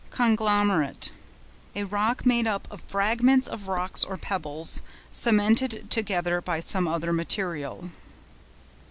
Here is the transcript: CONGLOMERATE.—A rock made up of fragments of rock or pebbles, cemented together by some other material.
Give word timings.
CONGLOMERATE.—A 0.09 1.83
rock 1.85 2.25
made 2.25 2.47
up 2.47 2.67
of 2.71 2.81
fragments 2.81 3.47
of 3.47 3.67
rock 3.67 3.99
or 4.07 4.17
pebbles, 4.17 4.81
cemented 5.11 5.91
together 5.91 6.41
by 6.41 6.59
some 6.59 6.87
other 6.87 7.13
material. 7.13 7.91